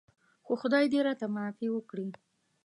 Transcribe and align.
خو 0.45 0.53
خدای 0.61 0.85
دې 0.91 0.99
راته 1.07 1.25
معافي 1.35 1.67
وکړي. 1.71 2.07